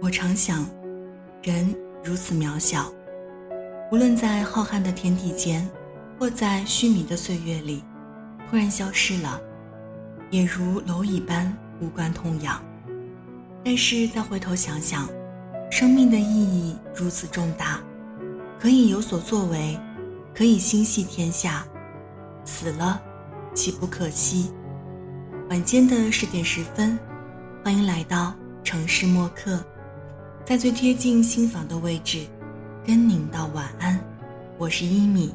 [0.00, 0.66] 我常想，
[1.42, 2.90] 人如此渺小，
[3.92, 5.68] 无论在浩瀚的天地间，
[6.18, 7.84] 或在虚弥的岁月里，
[8.50, 9.40] 突然消失了，
[10.30, 12.62] 也如蝼蚁般无关痛痒。
[13.64, 15.08] 但是再回头想想，
[15.70, 17.80] 生命的意义如此重大，
[18.58, 19.78] 可以有所作为，
[20.34, 21.66] 可以心系天下，
[22.44, 23.00] 死了，
[23.52, 24.50] 岂不可惜？
[25.50, 26.98] 晚间的十点十分，
[27.64, 29.64] 欢迎来到城市默客。
[30.44, 32.26] 在最贴近心房的位置，
[32.84, 33.98] 跟您道晚安。
[34.58, 35.34] 我是一米，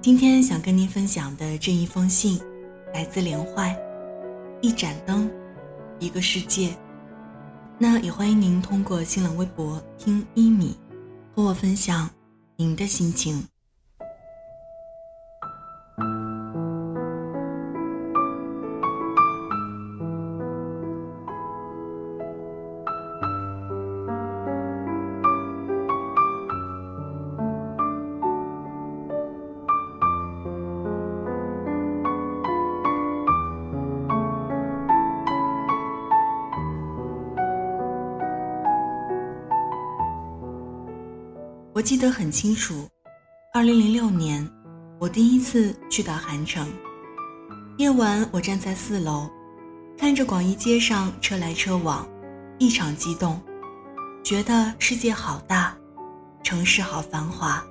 [0.00, 2.40] 今天想跟您分享的这一封信，
[2.94, 3.78] 来自连坏。
[4.62, 5.30] 一盏灯，
[5.98, 6.74] 一个世界。
[7.76, 10.74] 那也欢迎您通过新浪微博听一米，
[11.36, 12.08] 和我分享
[12.56, 13.44] 您的心情。
[41.78, 42.88] 我记得很清楚，
[43.54, 44.44] 二零零六年，
[44.98, 46.68] 我第一次去到韩城。
[47.76, 49.30] 夜晚，我站在四楼，
[49.96, 52.04] 看着广义街上车来车往，
[52.58, 53.40] 异常激动，
[54.24, 55.72] 觉得世界好大，
[56.42, 57.64] 城市好繁华。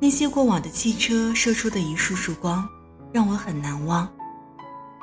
[0.00, 2.66] 那些过往的汽车射出的一束束光，
[3.12, 4.10] 让我很难忘。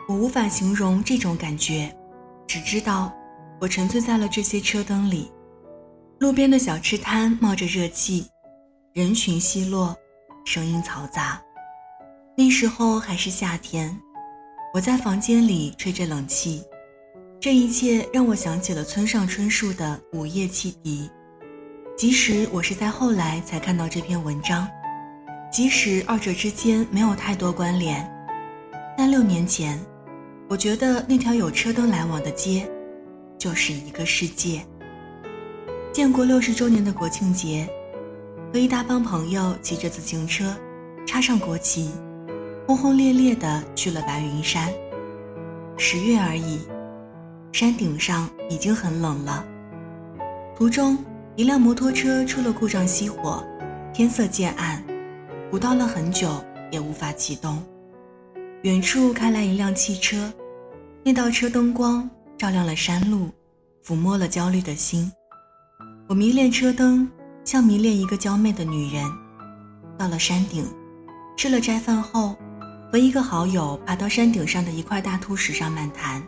[0.08, 1.96] 我无法形容这种感觉，
[2.48, 3.14] 只知道
[3.62, 5.31] 我沉醉在了这些车灯里。
[6.20, 8.26] 路边的小吃摊冒着热气，
[8.92, 9.96] 人群稀落，
[10.46, 11.40] 声音嘈杂。
[12.36, 13.96] 那时候还是夏天，
[14.74, 16.64] 我在房间里吹着冷气。
[17.40, 21.08] 这一切让我想起了村上春树的《午夜汽笛》。
[21.96, 24.68] 即使我是在后来才看到这篇文章，
[25.52, 28.12] 即使二者之间没有太多关联，
[28.97, 29.80] 但六年前，
[30.50, 32.68] 我觉得那条有车灯来往的街，
[33.38, 34.66] 就是一个世界。
[35.97, 37.68] 建国六十周年的国庆节，
[38.53, 40.56] 和一大帮朋友骑着自行车，
[41.08, 41.90] 插上国旗，
[42.68, 44.72] 轰轰烈烈地去了白云山。
[45.75, 46.59] 十月而已，
[47.52, 49.44] 山顶上已经很冷了。
[50.56, 51.03] 途中，
[51.35, 53.44] 一辆摩托车出了故障熄火，
[53.91, 54.85] 天色渐暗，
[55.50, 56.29] 鼓捣了很久
[56.69, 57.58] 也无法启动。
[58.62, 60.31] 远处开来一辆汽车，
[61.03, 63.31] 那道车灯光照亮了山路，
[63.84, 65.12] 抚摸了焦虑的心。
[66.09, 67.06] 我迷恋车灯，
[67.44, 69.03] 像迷恋一个娇媚的女人。
[69.97, 70.66] 到了山顶，
[71.35, 72.34] 吃了斋饭后，
[72.90, 76.23] 和一个好友爬到山顶上的一块大凸石上漫谈。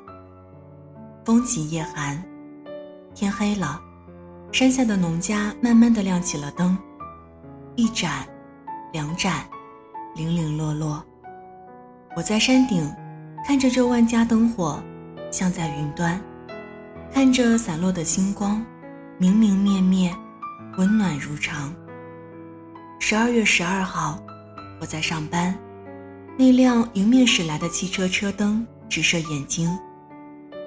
[1.24, 2.22] 风急夜寒，
[3.16, 3.80] 天黑了，
[4.52, 6.78] 山下的农家慢慢的亮起了灯，
[7.78, 8.28] 一盏，
[8.92, 9.46] 两盏，
[10.14, 11.02] 零零落落。
[12.18, 12.94] 我在山顶，
[13.46, 14.84] 看着这万家灯火，
[15.32, 16.22] 像在云端，
[17.14, 18.62] 看着散落的星光。
[19.22, 20.16] 明明灭灭，
[20.78, 21.76] 温暖如常。
[23.02, 24.18] 十二月十二号，
[24.80, 25.54] 我在上班，
[26.38, 29.70] 那辆迎面驶来的汽车车灯直射眼睛，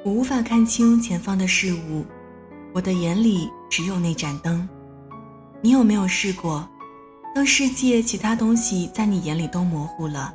[0.05, 2.05] 我无法看清前方的事物，
[2.75, 4.69] 我的眼里只有那盏灯。
[5.63, 6.69] 你有没有试过，
[7.35, 10.31] 当世界其他东西在你眼里都模糊了，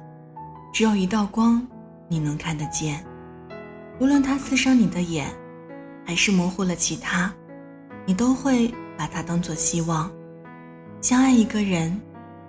[0.74, 1.62] 只有一道光
[2.08, 3.06] 你能看得见，
[4.00, 5.32] 无论它刺伤你的眼，
[6.04, 7.32] 还是模糊了其他。
[8.08, 10.10] 你都会把它当做希望，
[11.02, 12.00] 相爱一个人，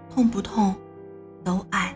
[0.09, 0.73] 痛不痛，
[1.43, 1.93] 都爱。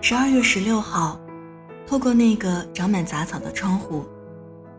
[0.00, 1.18] 十二月十六号，
[1.84, 4.06] 透过那个长满杂草的窗户。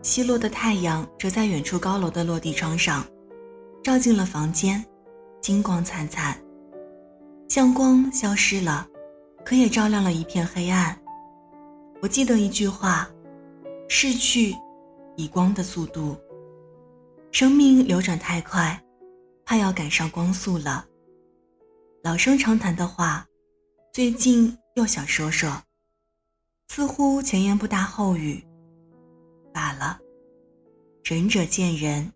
[0.06, 3.04] 西落的太阳折在远处高楼的落地窗上，
[3.82, 4.82] 照进了房间，
[5.42, 6.40] 金光灿灿。
[7.48, 8.86] 像光消失了，
[9.44, 10.96] 可也照亮了一片黑暗。
[12.00, 13.10] 我记得一句话：
[13.88, 14.54] 逝去，
[15.16, 16.16] 以光的速度。
[17.32, 18.80] 生命流转太快，
[19.44, 20.86] 怕要赶上光速了。
[22.04, 23.26] 老生常谈的话，
[23.92, 25.60] 最近又想说说，
[26.68, 28.40] 似乎前言不搭后语。
[29.56, 29.98] 罢了。
[31.02, 32.12] 仁者见仁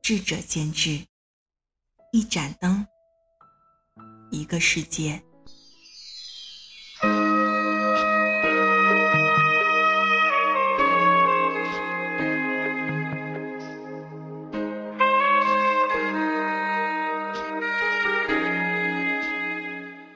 [0.00, 1.00] 智者见智。
[2.12, 2.86] 一盏灯
[4.30, 5.20] 一个世界。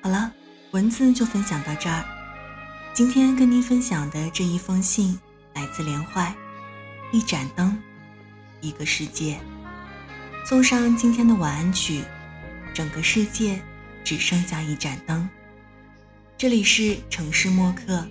[0.00, 0.32] 好了
[0.70, 2.04] 文字就分享到这儿。
[2.94, 5.18] 今天跟您分享的这一封信
[5.56, 6.36] 来自连坏，
[7.10, 7.78] 一盏灯，
[8.60, 9.40] 一个世界。
[10.44, 12.02] 送上今天的晚安曲，
[12.74, 13.58] 整个世界
[14.04, 15.26] 只剩下一盏灯。
[16.36, 18.06] 这里是城市默客，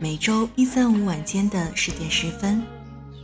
[0.00, 2.60] 每周一三五晚间的十点十分，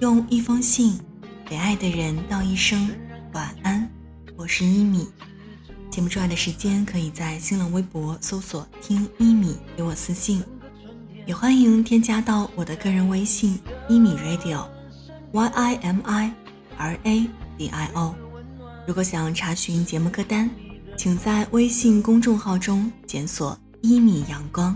[0.00, 0.96] 用一封信
[1.44, 2.88] 给爱的人道一声
[3.32, 3.90] 晚安。
[4.36, 5.08] 我是一米。
[5.90, 10.44] 节目之外的时间，可以在新浪微博搜索“听一米”给我私信，
[11.28, 16.32] 也欢迎添加到我的个人微信“一米 radio”，y i m i
[16.78, 18.14] r a d i o。
[18.86, 20.48] 如果想查询节目歌单，
[20.96, 24.74] 请在微信公众号中检索“一米阳光”，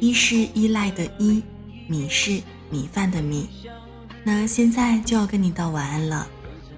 [0.00, 1.40] 一是依赖的依，
[1.86, 3.48] 米是米饭的米。
[4.24, 6.26] 那现在就要跟你道晚安了，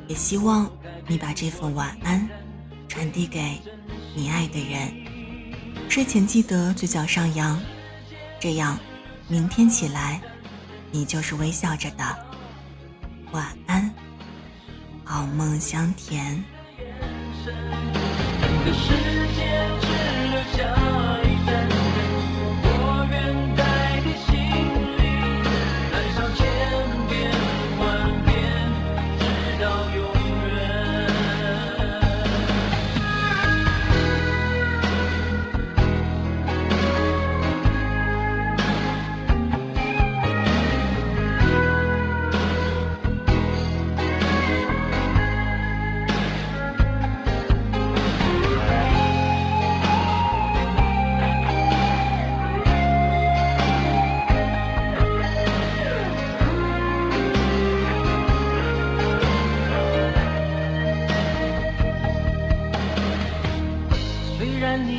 [0.08, 0.70] 也希望
[1.08, 2.28] 你把这份晚安
[2.86, 3.58] 传递给
[4.14, 4.92] 你爱的人。
[5.88, 7.58] 睡前记得嘴角上扬，
[8.38, 8.78] 这样
[9.30, 10.20] 明天起来
[10.90, 12.04] 你就是微笑着的。
[13.30, 13.88] 晚安。
[15.04, 16.44] 好梦香甜。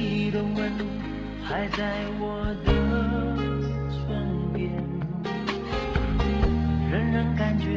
[0.01, 0.71] 你的吻
[1.43, 2.73] 还在我的
[3.91, 4.73] 唇边，
[6.89, 7.67] 仍然感觉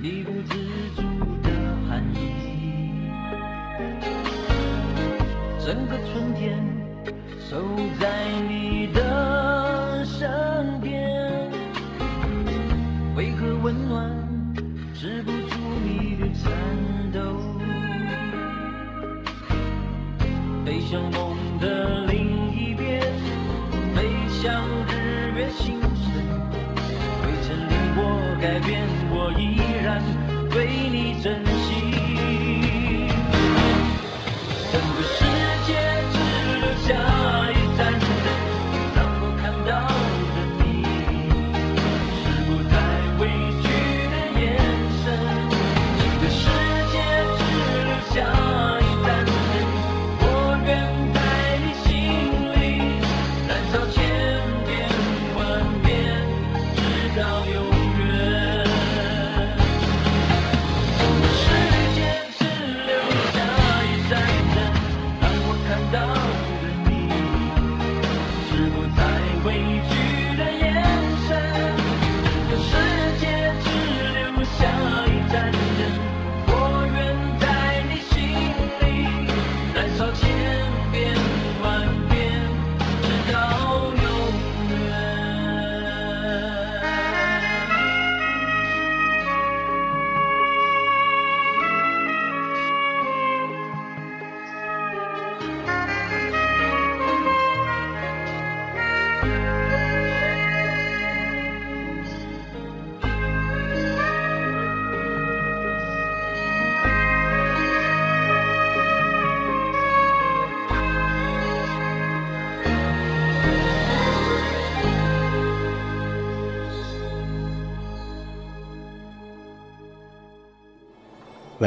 [0.00, 0.54] 你不知
[0.96, 1.02] 足
[1.42, 1.50] 的
[1.86, 2.16] 寒意。
[5.58, 6.58] 整个春天
[7.38, 7.62] 守
[8.00, 8.08] 在
[8.48, 9.57] 你的
[29.10, 30.02] 我，依然
[30.54, 32.27] 为你珍惜。
[69.44, 69.97] 未知。